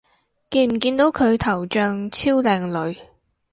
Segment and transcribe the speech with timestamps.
[0.49, 2.97] 見唔見到佢頭像超靚女